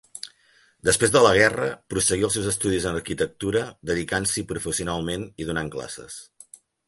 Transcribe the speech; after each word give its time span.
Després 0.87 1.11
de 1.15 1.21
la 1.23 1.33
guerra, 1.39 1.67
prosseguí 1.93 2.25
els 2.29 2.37
seus 2.37 2.47
estudis 2.53 2.87
en 2.91 2.97
arquitectura, 3.01 3.61
dedicant-s'hi 3.91 4.45
professionalment 4.55 5.27
i 5.45 5.51
donant 5.51 5.71
classes. 5.79 6.19